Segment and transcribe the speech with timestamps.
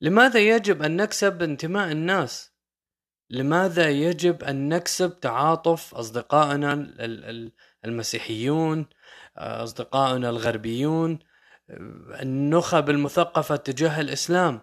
[0.00, 2.52] لماذا يجب أن نكسب انتماء الناس؟
[3.30, 6.72] لماذا يجب أن نكسب تعاطف أصدقائنا
[7.84, 8.86] المسيحيون
[9.36, 11.18] أصدقائنا الغربيون
[12.22, 14.60] النخب المثقفة تجاه الإسلام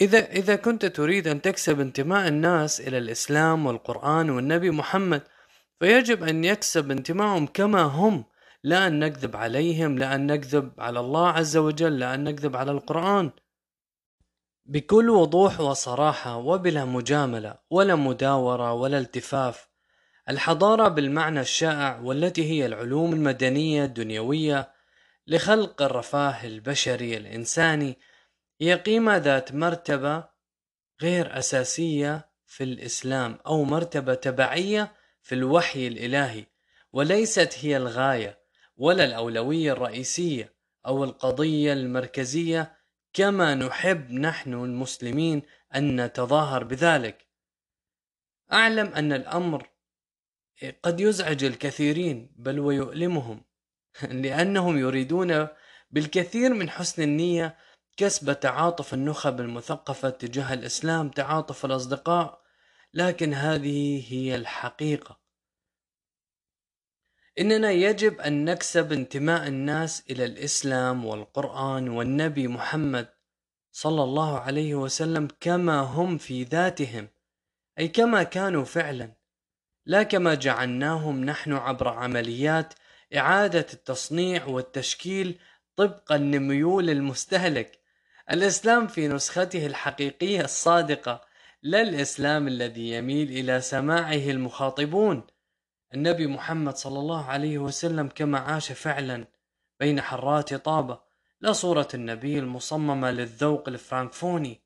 [0.00, 5.22] إذا إذا كنت تريد أن تكسب انتماء الناس إلى الإسلام والقرآن والنبي محمد
[5.80, 8.24] فيجب أن يكسب انتمائهم كما هم
[8.64, 12.70] لا أن نكذب عليهم لا أن نكذب على الله عز وجل لا أن نكذب على
[12.70, 13.30] القرآن
[14.70, 19.68] بكل وضوح وصراحة وبلا مجاملة ولا مداورة ولا التفاف
[20.28, 24.72] الحضارة بالمعنى الشائع والتي هي العلوم المدنية الدنيوية
[25.26, 27.98] لخلق الرفاه البشري الإنساني
[28.60, 30.24] هي قيمة ذات مرتبة
[31.02, 36.46] غير أساسية في الإسلام أو مرتبة تبعية في الوحي الإلهي
[36.92, 38.38] وليست هي الغاية
[38.76, 40.54] ولا الأولوية الرئيسية
[40.86, 42.79] أو القضية المركزية
[43.12, 45.42] كما نحب نحن المسلمين
[45.74, 47.26] أن نتظاهر بذلك.
[48.52, 49.70] أعلم أن الأمر
[50.82, 53.44] قد يزعج الكثيرين بل ويؤلمهم
[54.24, 55.48] لأنهم يريدون
[55.90, 57.56] بالكثير من حسن النية
[57.96, 62.40] كسب تعاطف النخب المثقفة تجاه الإسلام تعاطف الأصدقاء
[62.94, 65.19] لكن هذه هي الحقيقة.
[67.40, 73.08] إننا يجب أن نكسب انتماء الناس إلى الإسلام والقرآن والنبي محمد
[73.72, 77.08] صلى الله عليه وسلم كما هم في ذاتهم
[77.78, 79.12] أي كما كانوا فعلا.
[79.86, 82.74] لا كما جعلناهم نحن عبر عمليات
[83.16, 85.38] إعادة التصنيع والتشكيل
[85.76, 87.80] طبقا لميول المستهلك.
[88.30, 91.20] الإسلام في نسخته الحقيقية الصادقة
[91.62, 95.26] لا الإسلام الذي يميل إلى سماعه المخاطبون.
[95.94, 99.26] النبي محمد صلى الله عليه وسلم كما عاش فعلا
[99.80, 101.00] بين حرات طابة
[101.40, 104.60] لا صورة النبي المصممة للذوق الفرانكفوني.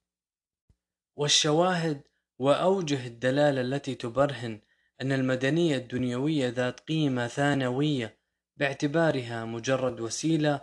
[1.16, 2.03] والشواهد
[2.39, 4.61] وأوجه الدلالة التي تبرهن
[5.00, 8.19] أن المدنية الدنيوية ذات قيمة ثانوية
[8.56, 10.60] باعتبارها مجرد وسيلة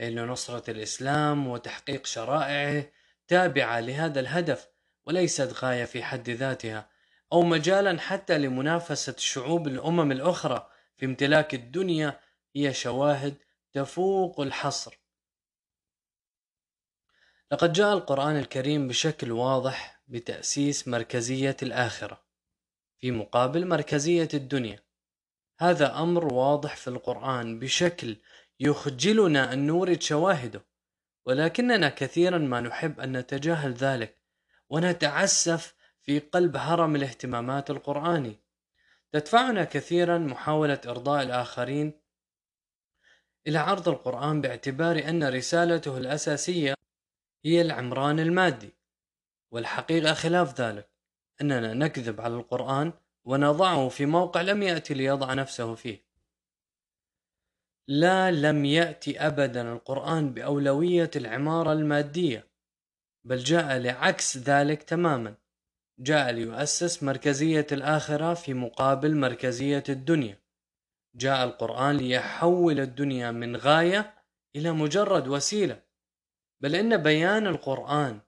[0.00, 2.84] لنصرة الإسلام وتحقيق شرائعه
[3.28, 4.68] تابعة لهذا الهدف
[5.06, 6.93] وليست غاية في حد ذاتها.
[7.32, 12.20] أو مجالا حتى لمنافسة شعوب الأمم الأخرى في امتلاك الدنيا
[12.56, 13.34] هي شواهد
[13.72, 14.98] تفوق الحصر.
[17.52, 22.24] لقد جاء القرآن الكريم بشكل واضح بتأسيس مركزية الآخرة
[22.98, 24.84] في مقابل مركزية الدنيا.
[25.58, 28.16] هذا أمر واضح في القرآن بشكل
[28.60, 30.64] يخجلنا أن نورد شواهده
[31.26, 34.18] ولكننا كثيرا ما نحب أن نتجاهل ذلك
[34.68, 35.73] ونتعسف
[36.04, 38.36] في قلب هرم الاهتمامات القرآني.
[39.12, 41.92] تدفعنا كثيرا محاولة إرضاء الآخرين
[43.46, 46.74] إلى عرض القرآن باعتبار أن رسالته الأساسية
[47.44, 48.74] هي العمران المادي
[49.50, 50.88] والحقيقة خلاف ذلك
[51.40, 52.92] أننا نكذب على القرآن
[53.24, 56.04] ونضعه في موقع لم يأتي ليضع نفسه فيه.
[57.88, 62.46] لا لم يأتي أبدا القرآن بأولوية العمارة المادية
[63.24, 65.34] بل جاء لعكس ذلك تماما.
[65.98, 70.38] جاء ليؤسس مركزية الآخرة في مقابل مركزية الدنيا.
[71.14, 74.14] جاء القرآن ليحول الدنيا من غاية
[74.56, 75.82] إلى مجرد وسيلة.
[76.60, 78.20] بل إن بيان القرآن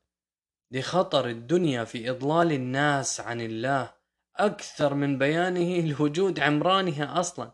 [0.71, 3.95] لخطر الدنيا في إضلال الناس عن الله
[4.37, 7.53] أكثر من بيانه لوجود عمرانها أصلا.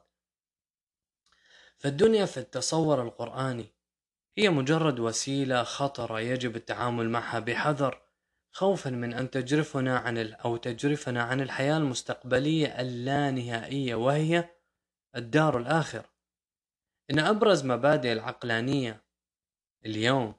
[1.79, 3.67] فالدنيا في التصور القرآني
[4.39, 8.03] هي مجرد وسيلة خطرة يجب التعامل معها بحذر
[8.53, 10.33] خوفا من أن تجرفنا عن.
[10.33, 14.49] أو تجرفنا عن الحياة المستقبلية اللانهائية وهي
[15.17, 16.13] الدار الآخرة
[17.11, 19.05] إن أبرز مبادئ العقلانية
[19.87, 20.35] اليوم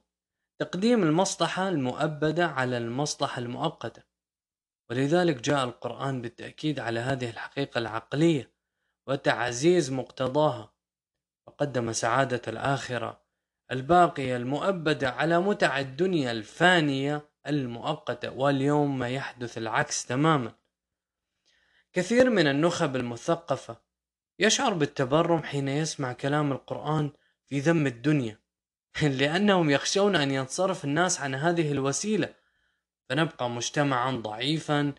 [0.60, 4.02] تقديم المصلحة المؤبدة على المصلحة المؤقتة
[4.90, 8.54] ولذلك جاء القرآن بالتأكيد على هذه الحقيقة العقلية
[9.08, 10.74] وتعزيز مقتضاها
[11.46, 13.24] وقدم سعادة الآخرة
[13.70, 20.52] الباقية المؤبدة على متع الدنيا الفانية المؤقتة واليوم ما يحدث العكس تماما.
[21.92, 23.76] كثير من النخب المثقفة
[24.38, 27.10] يشعر بالتبرم حين يسمع كلام القرآن
[27.46, 28.38] في ذم الدنيا
[29.20, 32.34] لأنهم يخشون أن ينصرف الناس عن هذه الوسيلة.
[33.08, 34.94] فنبقى مجتمعا ضعيفا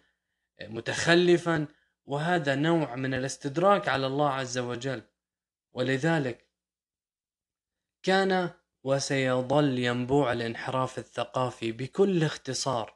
[0.62, 1.68] متخلفا
[2.06, 5.02] وهذا نوع من الاستدراك على الله عز وجل.
[5.74, 6.46] ولذلك
[8.04, 8.52] كان
[8.86, 12.96] وسيظل ينبوع الانحراف الثقافي بكل اختصار.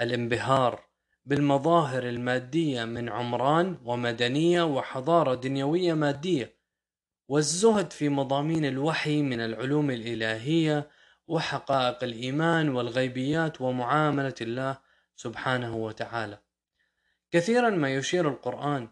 [0.00, 0.84] الانبهار
[1.24, 6.56] بالمظاهر المادية من عمران ومدنية وحضارة دنيوية مادية
[7.28, 10.90] والزهد في مضامين الوحي من العلوم الإلهية
[11.26, 14.78] وحقائق الإيمان والغيبيات ومعاملة الله
[15.16, 16.38] سبحانه وتعالى.
[17.30, 18.88] كثيرا ما يشير القرآن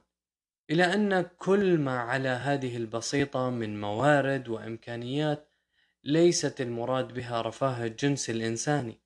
[0.71, 5.48] إلى أن كل ما على هذه البسيطة من موارد وإمكانيات
[6.05, 9.01] ليست المراد بها رفاه الجنس الإنساني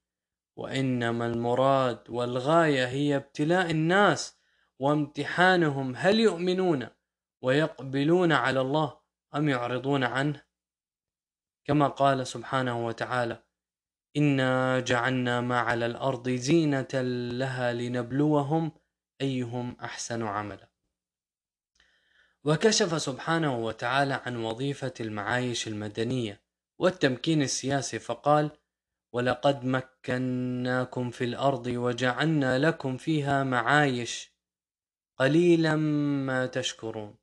[0.56, 4.38] وإنما المراد والغاية هي ابتلاء الناس
[4.78, 6.88] وامتحانهم هل يؤمنون
[7.42, 9.00] ويقبلون على الله
[9.34, 10.44] أم يعرضون عنه.
[11.64, 13.42] كما قال سبحانه وتعالى
[14.16, 17.00] إنا جعلنا ما على الأرض زينة
[17.32, 18.72] لها لنبلوهم
[19.20, 20.68] أيهم أحسن عملا.
[22.44, 26.41] وكشف سبحانه وتعالى عن وظيفة المعايش المدنية
[26.82, 28.50] والتمكين السياسي فقال
[29.12, 34.32] ولقد مكناكم في الأرض وجعلنا لكم فيها معايش
[35.18, 35.76] قليلا
[36.26, 37.14] ما تشكرون.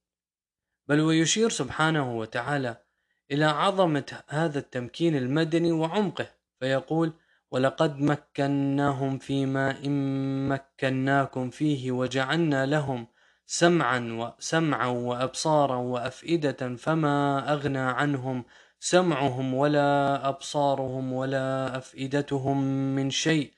[0.87, 2.83] بل ويشير سبحانه وتعالى
[3.31, 6.27] إلى عظمة هذا التمكين المدني وعمقه
[6.59, 7.13] فيقول
[7.51, 13.07] ولقد مكناهم فيما إن مكناكم فيه وجعلنا لهم
[13.45, 13.99] سمعا
[14.39, 18.45] وسمعا وأبصارا وأفئدة فما أغنى عنهم
[18.79, 22.63] سمعهم ولا أبصارهم ولا أفئدتهم
[22.95, 23.53] من شيء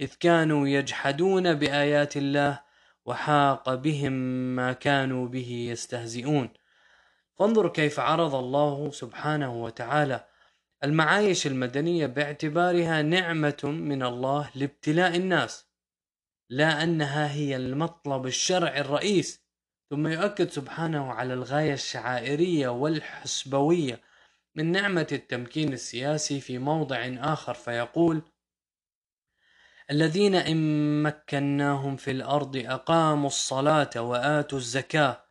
[0.00, 2.60] إذ كانوا يجحدون بآيات الله
[3.04, 4.12] وحاق بهم
[4.56, 6.48] ما كانوا به يستهزئون.
[7.34, 10.24] فانظر كيف عرض الله سبحانه وتعالى
[10.84, 15.66] المعايش المدنية باعتبارها نعمة من الله لابتلاء الناس
[16.50, 19.46] لا أنها هي المطلب الشرعي الرئيس.
[19.90, 24.05] ثم يؤكد سبحانه على الغاية الشعائرية والحسبوية
[24.56, 28.22] من نعمة التمكين السياسي في موضع آخر فيقول
[29.90, 35.26] الذين إن مكناهم في الأرض أقاموا الصلاة وآتوا الزكاة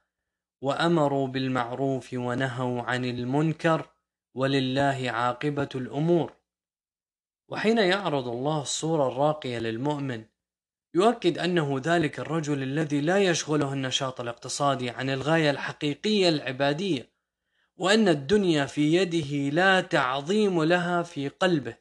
[0.62, 3.90] وأمروا بالمعروف ونهوا عن المنكر
[4.36, 6.34] ولله عاقبة الأمور.
[7.50, 10.26] وحين يعرض الله الصورة الراقية للمؤمن
[10.96, 17.15] يؤكد أنه ذلك الرجل الذي لا يشغله النشاط الاقتصادي عن الغاية الحقيقية العبادية
[17.78, 21.78] وأن الدنيا في يده لا تعظيم لها في قلبه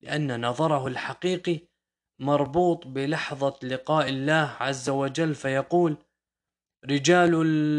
[0.00, 1.60] لأن نظره الحقيقي
[2.18, 5.96] مربوط بلحظة لقاء الله عز وجل فيقول
[6.84, 7.34] رجال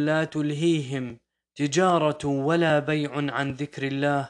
[0.06, 1.19] لا تلهيهم
[1.56, 4.30] تجارة ولا بيع عن ذكر الله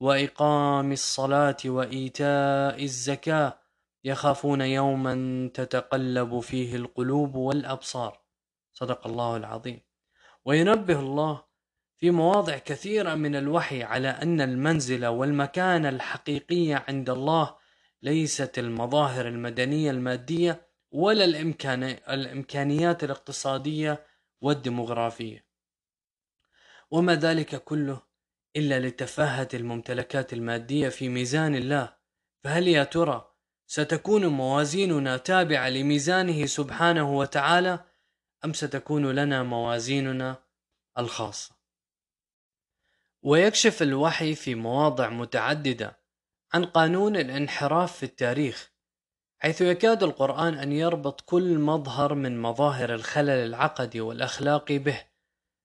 [0.00, 3.58] وإقام الصلاة وإيتاء الزكاة
[4.04, 5.14] يخافون يوما
[5.54, 8.20] تتقلب فيه القلوب والأبصار
[8.72, 9.80] صدق الله العظيم.
[10.44, 11.45] وينبه الله
[11.98, 17.56] في مواضع كثيرة من الوحي على أن المنزلة والمكانة الحقيقية عند الله
[18.02, 24.06] ليست المظاهر المدنية المادية ولا الإمكان الإمكانيات الاقتصادية
[24.40, 25.46] والديمغرافية.
[26.90, 28.02] وما ذلك كله
[28.56, 31.96] إلا لتفاهة الممتلكات المادية في ميزان الله.
[32.44, 33.30] فهل يا ترى
[33.66, 37.84] ستكون موازيننا تابعة لميزانه سبحانه وتعالى
[38.44, 40.42] أم ستكون لنا موازيننا
[40.98, 41.55] الخاصة؟
[43.26, 45.98] ويكشف الوحي في مواضع متعددة
[46.54, 48.72] عن قانون الانحراف في التاريخ
[49.38, 55.00] حيث يكاد القرآن أن يربط كل مظهر من مظاهر الخلل العقدي والأخلاقي به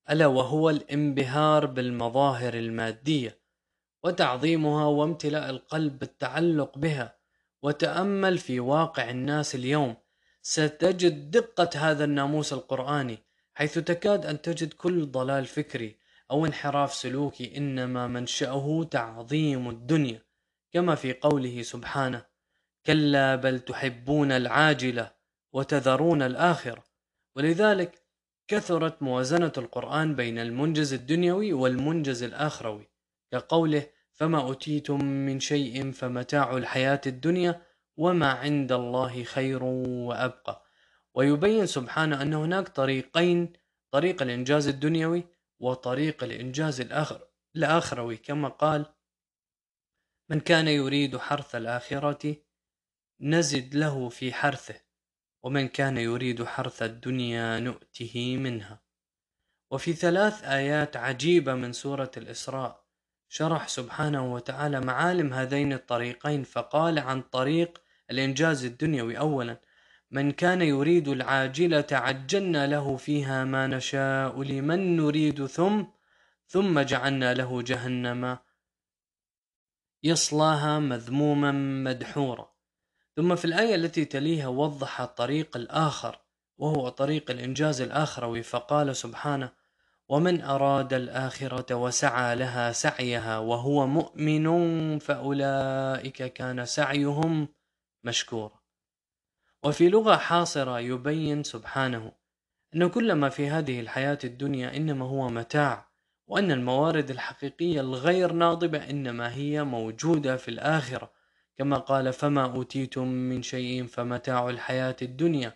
[0.09, 3.41] ألا وهو الانبهار بالمظاهر المادية
[4.03, 7.17] وتعظيمها وامتلاء القلب بالتعلق بها
[7.61, 9.95] وتأمل في واقع الناس اليوم.
[10.41, 13.17] ستجد دقة هذا الناموس القرآني
[13.53, 16.00] حيث تكاد أن تجد كل ضلال فكري
[16.31, 20.21] أو انحراف سلوكي إنما منشأه تعظيم الدنيا
[20.71, 22.25] كما في قوله سبحانه
[22.85, 25.11] كلا بل تحبون العاجلة
[25.53, 26.83] وتذرون الآخرة
[27.35, 28.01] ولذلك
[28.47, 32.87] كثرت موازنة القرآن بين المنجز الدنيوي والمنجز الآخروي
[33.31, 37.61] كقوله فما أوتيتم من شيء فمتاع الحياة الدنيا
[37.97, 40.63] وما عند الله خير وأبقى
[41.13, 43.53] ويبين سبحانه أن هناك طريقين
[43.91, 45.23] طريق الإنجاز الدنيوي
[45.61, 48.85] وطريق الإنجاز الآخر الآخروي كما قال
[50.29, 52.35] من كان يريد حرث الآخرة
[53.21, 54.81] نزد له في حرثه
[55.43, 58.81] ومن كان يريد حرث الدنيا نؤته منها.
[59.71, 62.85] وفي ثلاث آيات عجيبة من سورة الإسراء
[63.29, 69.61] شرح سبحانه وتعالى معالم هذين الطريقين فقال عن طريق الإنجاز الدنيوي أولا
[70.11, 75.83] من كان يريد العاجلة عجلنا له فيها ما نشاء لمن نريد ثم
[76.47, 78.37] ثم جعلنا له جهنم
[80.03, 82.51] يصلاها مذموما مدحورا.
[83.15, 86.19] ثم في الآية التي تليها وضح الطريق الآخر
[86.57, 89.51] وهو طريق الإنجاز الآخروي فقال سبحانه
[90.09, 97.47] ومن أراد الآخرة وسعى لها سعيها وهو مؤمن فأولئك كان سعيهم
[98.03, 98.60] مشكورا.
[99.63, 102.11] وفي لغة حاصرة يبين سبحانه
[102.75, 105.91] أن كل ما في هذه الحياة الدنيا إنما هو متاع
[106.31, 111.11] وأن الموارد الحقيقية الغير ناضبة إنما هي موجودة في الآخرة.
[111.57, 115.53] كما قال فما أوتيتم من شيء فمتاع الحياة الدنيا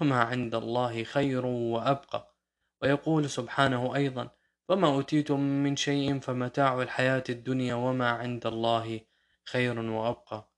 [0.00, 2.34] وما عند الله خير وأبقى.
[2.82, 4.30] ويقول سبحانه أيضا
[4.68, 9.00] فما أوتيتم من شيء فمتاع الحياة الدنيا وما عند الله
[9.44, 10.53] خير وأبقى.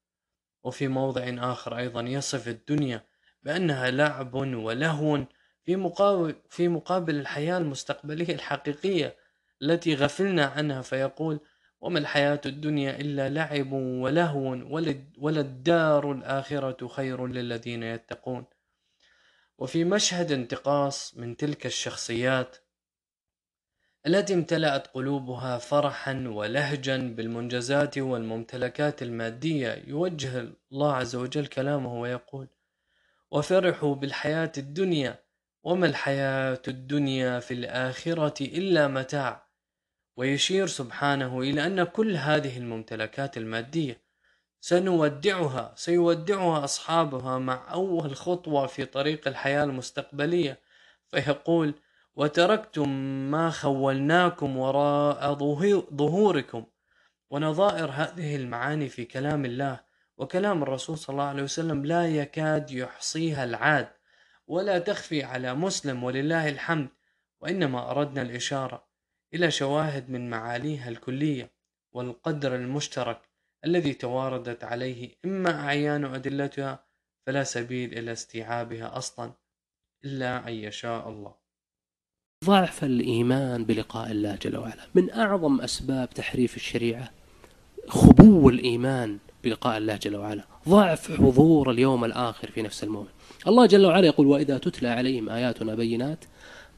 [0.66, 3.04] وفي موضع آخر أيضا يصف الدنيا
[3.42, 5.24] بأنها لعب ولهو
[5.64, 9.16] في مقابل, في مقابل الحياة المستقبلية الحقيقية
[9.62, 11.40] التي غفلنا عنها فيقول
[11.80, 14.58] وما الحياة الدنيا إلا لعب ولهو
[15.18, 18.44] وللدار الآخرة خير للذين يتقون
[19.58, 22.56] وفي مشهد انتقاص من تلك الشخصيات
[24.06, 29.82] التي امتلأت قلوبها فرحا ولهجا بالمنجزات والممتلكات المادية.
[29.86, 32.48] يوجه الله عز وجل كلامه ويقول
[33.30, 35.18] وفرحوا بالحياة الدنيا
[35.62, 39.46] وما الحياة الدنيا في الآخرة إلا متاع.
[40.16, 44.00] ويشير سبحانه إلى أن كل هذه الممتلكات المادية
[44.60, 50.60] سنودعها سيودعها أصحابها مع أول خطوة في طريق الحياة المستقبلية.
[51.08, 51.74] فيقول
[52.16, 52.88] وتركتم
[53.30, 55.34] ما خولناكم وراء
[55.94, 56.66] ظهوركم.
[57.30, 59.80] ونظائر هذه المعاني في كلام الله
[60.16, 63.88] وكلام الرسول صلى الله عليه وسلم لا يكاد يحصيها العاد.
[64.46, 66.88] ولا تخفي على مسلم ولله الحمد
[67.40, 68.86] وإنما أردنا الإشارة
[69.34, 71.52] إلى شواهد من معاليها الكلية
[71.92, 73.20] والقدر المشترك
[73.64, 75.16] الذي تواردت عليه.
[75.24, 76.86] إما أعيان أدلتها
[77.26, 79.32] فلا سبيل إلى استيعابها أصلا
[80.04, 81.45] إلا أن يشاء الله.
[82.44, 84.86] ضعف الإيمان بلقاء الله جل وعلا.
[84.94, 87.10] من أعظم أسباب تحريف الشريعة
[87.88, 90.44] خبو الإيمان بلقاء الله جل وعلا.
[90.68, 93.08] ضعف حضور اليوم الآخر في نفس المؤمن.
[93.46, 96.24] الله جل وعلا يقول وإذا تتلى عليهم آياتنا بينات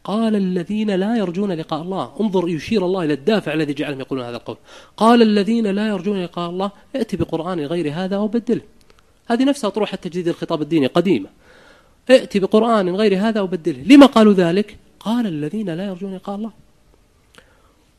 [0.04, 2.12] قال الذين لا يرجون لقاء الله.
[2.20, 4.56] انظر يشير الله إلى الدافع الذي جعلهم يقولون هذا القول.
[4.96, 8.62] قال الذين لا يرجون لقاء الله ائت بقرآن غير هذا وبدله.
[9.26, 11.28] هذه نفسها طروح تجديد الخطاب الديني قديمة.
[12.10, 13.82] ائت بقرآن غير هذا وبدله.
[13.82, 16.52] لما قالوا ذلك؟ قال الذين لا يرجون لقاء الله.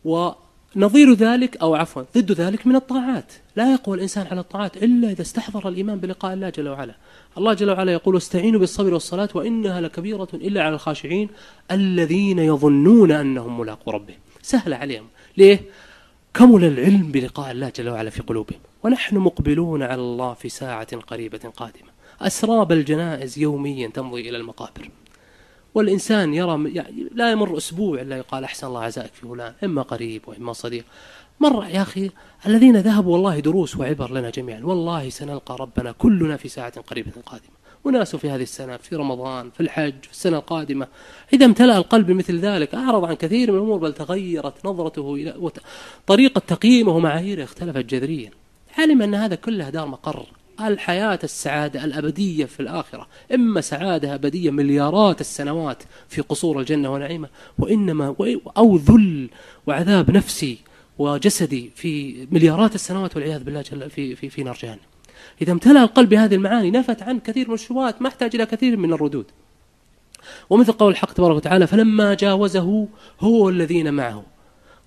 [0.06, 3.34] ونظير ذلك أو عفوا ضد ذلك من الطاعات.
[3.56, 6.96] لا يقوى الإنسان على الطاعات إلا إذا استحضر الإيمان بلقاء الله جل وعلا.
[7.38, 11.30] الله جل وعلا يقول استعينوا بالصبر والصلاة وإنها لكبيرة إلا على الخاشعين
[11.72, 14.18] الذين يظنون أنهم ملاقوا ربهم.
[14.42, 15.08] سهل عليهم.
[15.38, 15.60] ليه؟
[16.34, 18.60] كمل العلم بلقاء الله جل وعلا في قلوبهم.
[18.84, 21.90] ونحن مقبلون على الله في ساعة قريبة قادمة.
[22.22, 24.90] أسراب الجنائز يوميا تمضي إلى المقابر.
[25.80, 30.22] والإنسان يرى يعني لا يمر أسبوع إلا يقال أحسن الله عزائك في فلان إما قريب
[30.28, 30.86] وإما صديق.
[31.40, 32.12] مرة يا أخي
[32.46, 37.60] الذين ذهبوا والله دروس وعبر لنا جميعا والله سنلقى ربنا كلنا في ساعة قريبة قادمة.
[37.84, 40.88] وناس في هذه السنة في رمضان في الحج في السنة القادمة.
[41.34, 45.52] إذا امتلأ القلب بمثل ذلك أعرض عن كثير من الأمور بل تغيرت نظرته إلى
[46.08, 48.32] طريقة تقييمه ومعاييره اختلفت جذريا.
[48.78, 50.26] علم أن هذا كله دار مقر.
[50.68, 58.16] الحياة السعادة الأبدية في الآخرة إما سعادة أبدية مليارات السنوات في قصور الجنة ونعيمة وإنما
[58.58, 59.30] أو ذل
[59.68, 60.58] وعذاب نفسي
[60.98, 64.80] وجسدي في مليارات السنوات والعياذ بالله جل في, في, في نار جهنم.
[65.42, 68.94] إذا امتلأ القلب بهذه المعاني نفت عن كثير من الشبهات ما احتاج إلى كثير من
[68.94, 69.26] الردود.
[70.50, 72.88] ومثل قول الحق تبارك وتعالى فلما جاوزه
[73.20, 74.24] هو الذين معه.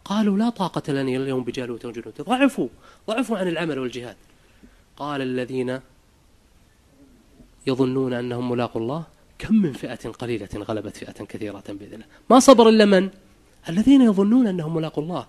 [0.05, 2.15] قالوا لا طاقة لنا اليوم بجالوت وجنود.
[2.21, 2.69] ضعفوا
[3.09, 4.17] ضعفوا عن العمل والجهاد.
[4.97, 5.81] قال الذين
[7.67, 9.05] يظنون أنهم ملاقوا الله
[9.39, 13.11] كم من فئة قليلة غلبت فئة كثيرة بإذن الله ما صبر إلا من؟
[13.69, 15.27] الذين يظنون أنهم ملاقوا الله.